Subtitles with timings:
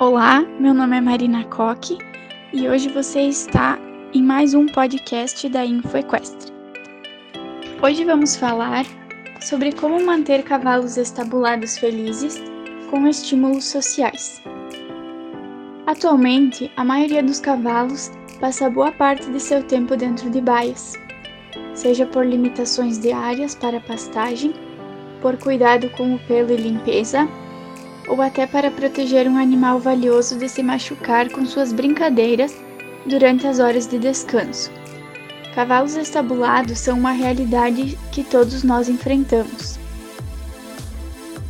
[0.00, 1.98] Olá, meu nome é Marina Coque
[2.54, 3.78] e hoje você está
[4.14, 6.50] em mais um podcast da InfoEquestre.
[7.82, 8.86] Hoje vamos falar
[9.42, 12.42] sobre como manter cavalos estabulados felizes
[12.88, 14.42] com estímulos sociais.
[15.86, 18.10] Atualmente, a maioria dos cavalos
[18.40, 20.94] passa boa parte de seu tempo dentro de baias,
[21.74, 24.54] seja por limitações diárias para pastagem,
[25.20, 27.28] por cuidado com o pelo e limpeza,
[28.08, 32.54] ou até para proteger um animal valioso de se machucar com suas brincadeiras
[33.06, 34.70] durante as horas de descanso.
[35.54, 39.78] Cavalos estabulados são uma realidade que todos nós enfrentamos.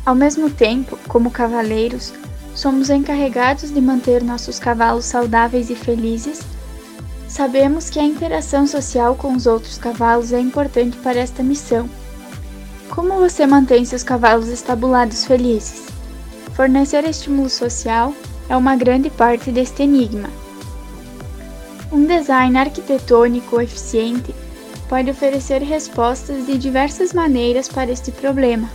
[0.03, 2.11] Ao mesmo tempo, como cavaleiros,
[2.55, 6.41] somos encarregados de manter nossos cavalos saudáveis e felizes.
[7.27, 11.87] Sabemos que a interação social com os outros cavalos é importante para esta missão.
[12.89, 15.90] Como você mantém seus cavalos estabulados felizes?
[16.53, 18.13] Fornecer estímulo social
[18.49, 20.29] é uma grande parte deste enigma.
[21.91, 24.35] Um design arquitetônico eficiente
[24.89, 28.69] pode oferecer respostas de diversas maneiras para este problema.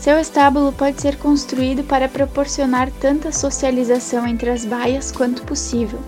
[0.00, 6.00] Seu estábulo pode ser construído para proporcionar tanta socialização entre as baias quanto possível.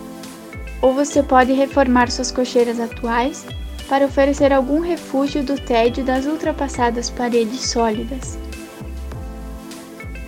[0.83, 3.47] Ou você pode reformar suas cocheiras atuais
[3.89, 8.37] para oferecer algum refúgio do tédio das ultrapassadas paredes sólidas.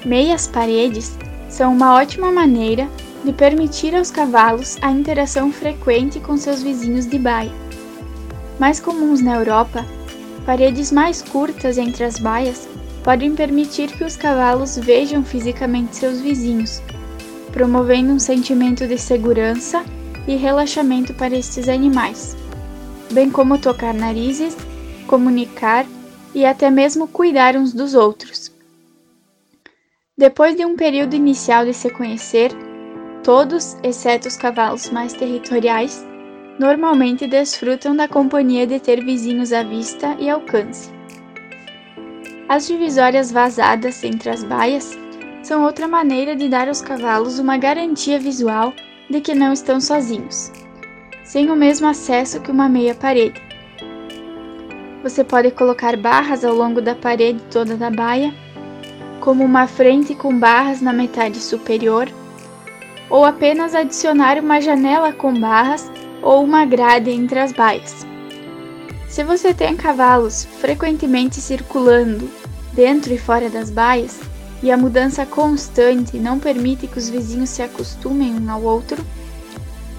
[0.07, 1.19] Meias paredes
[1.49, 2.89] são uma ótima maneira
[3.25, 7.51] de permitir aos cavalos a interação frequente com seus vizinhos de baia.
[8.57, 9.85] Mais comuns na Europa,
[10.47, 12.69] paredes mais curtas entre as baias
[13.03, 16.81] podem permitir que os cavalos vejam fisicamente seus vizinhos,
[17.51, 19.85] promovendo um sentimento de segurança
[20.29, 22.37] e relaxamento para estes animais,
[23.11, 24.57] bem como tocar narizes,
[25.09, 25.85] comunicar
[26.33, 28.56] e até mesmo cuidar uns dos outros.
[30.19, 32.51] Depois de um período inicial de se conhecer,
[33.23, 36.03] todos, exceto os cavalos mais territoriais,
[36.59, 40.91] normalmente desfrutam da companhia de ter vizinhos à vista e alcance.
[42.49, 44.99] As divisórias vazadas entre as baias
[45.43, 48.73] são outra maneira de dar aos cavalos uma garantia visual
[49.11, 50.51] de que não estão sozinhos,
[51.25, 53.39] sem o mesmo acesso que uma meia parede.
[55.03, 58.46] Você pode colocar barras ao longo da parede toda da baia
[59.27, 62.09] como uma frente com barras na metade superior,
[63.11, 65.91] ou apenas adicionar uma janela com barras
[66.23, 68.07] ou uma grade entre as baias.
[69.09, 72.31] Se você tem cavalos frequentemente circulando
[72.73, 74.21] dentro e fora das baias,
[74.63, 79.05] e a mudança constante não permite que os vizinhos se acostumem um ao outro,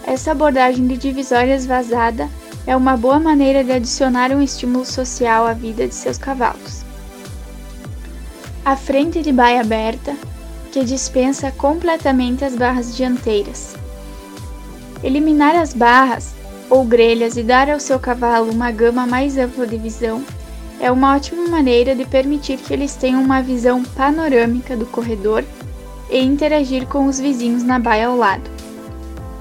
[0.06, 2.30] essa abordagem de divisórias vazada
[2.66, 6.87] é uma boa maneira de adicionar um estímulo social à vida de seus cavalos
[8.68, 10.14] a frente de baia aberta,
[10.74, 13.78] que dispensa completamente as barras dianteiras.
[15.02, 16.36] Eliminar as barras
[16.70, 20.22] ou grelhas e dar ao seu cavalo uma gama mais ampla de visão
[20.82, 25.46] é uma ótima maneira de permitir que eles tenham uma visão panorâmica do corredor
[26.10, 28.50] e interagir com os vizinhos na baia ao lado.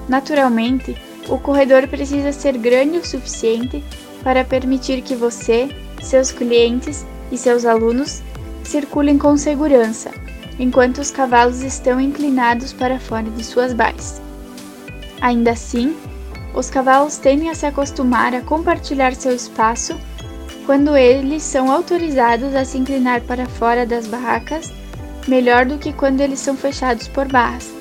[0.07, 0.95] Naturalmente,
[1.27, 3.83] o corredor precisa ser grande o suficiente
[4.23, 5.67] para permitir que você,
[6.01, 8.23] seus clientes e seus alunos
[8.67, 10.11] circulem com segurança,
[10.59, 14.21] enquanto os cavalos estão inclinados para fora de suas baias.
[15.21, 15.95] Ainda assim,
[16.53, 19.97] os cavalos tendem a se acostumar a compartilhar seu espaço
[20.65, 24.71] quando eles são autorizados a se inclinar para fora das barracas,
[25.27, 27.71] melhor do que quando eles são fechados por barras.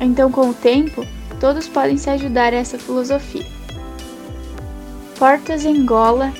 [0.00, 1.06] Então, com o tempo,
[1.38, 3.46] todos podem se ajudar a essa filosofia.
[5.18, 6.32] Portas em gola,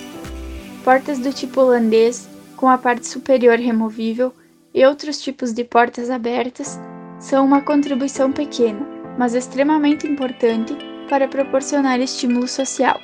[0.83, 2.32] portas do tipo holandês
[2.63, 4.33] com a parte superior removível
[4.73, 6.79] e outros tipos de portas abertas
[7.19, 8.87] são uma contribuição pequena,
[9.19, 10.73] mas extremamente importante
[11.09, 13.01] para proporcionar estímulo social.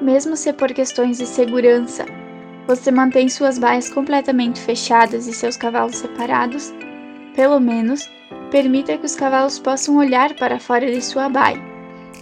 [0.00, 2.06] Mesmo se por questões de segurança
[2.66, 6.72] você mantém suas baias completamente fechadas e seus cavalos separados,
[7.34, 8.08] pelo menos
[8.50, 11.60] permita que os cavalos possam olhar para fora de sua baia,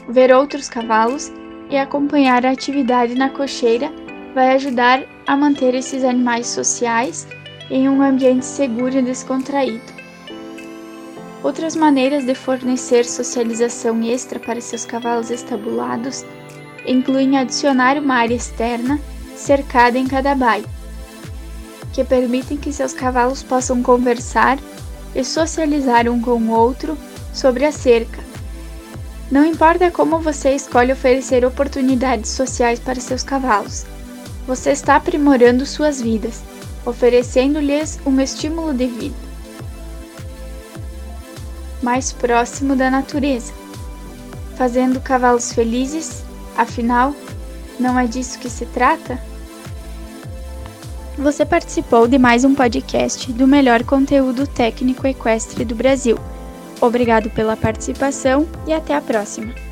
[0.09, 1.33] ver outros cavalos
[1.71, 3.89] e acompanhar a atividade na cocheira
[4.35, 7.27] vai ajudar a manter esses animais sociais
[7.71, 9.95] em um ambiente seguro e descontraído.
[11.43, 16.25] Outras maneiras de fornecer socialização extra para seus cavalos estabulados
[16.87, 18.99] incluem adicionar uma área externa
[19.37, 20.65] cercada em cada baio,
[21.93, 24.59] que permitem que seus cavalos possam conversar
[25.15, 26.99] e socializar um com o outro
[27.33, 28.23] sobre a cerca.
[29.31, 33.87] Não importa como você escolhe oferecer oportunidades sociais para seus cavalos,
[34.47, 36.43] você está aprimorando suas vidas,
[36.85, 39.25] oferecendo-lhes um estímulo de vida.
[41.85, 43.53] mais próximo da natureza,
[44.57, 46.25] fazendo cavalos felizes,
[46.57, 47.15] afinal,
[47.79, 49.19] não é disso que se trata?
[51.19, 56.19] Você participou de mais um podcast do melhor conteúdo técnico equestre do Brasil.
[56.81, 59.64] Obrigado pela participação e até a próxima!